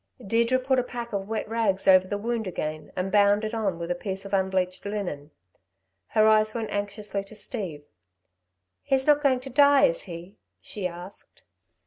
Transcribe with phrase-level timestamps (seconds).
[0.25, 3.77] Deirdre put a pack of wet rags over the wound again, and bound it on
[3.77, 5.29] with a piece of unbleached linen.
[6.07, 7.83] Her eyes went anxiously to Steve.
[8.81, 11.43] "He's not going to die, is he?" she asked.